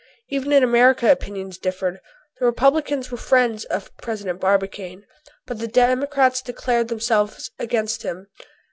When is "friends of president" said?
3.19-4.39